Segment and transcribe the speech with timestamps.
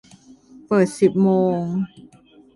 [0.67, 1.57] เปิดสิบโมง